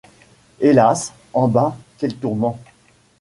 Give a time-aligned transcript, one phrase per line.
[0.59, 1.13] Hélas!
[1.31, 2.57] en bas, quel tourment!